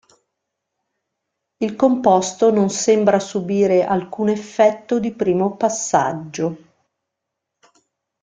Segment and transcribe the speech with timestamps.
[1.57, 6.57] Il composto non sembra subire alcun effetto di primo passaggio.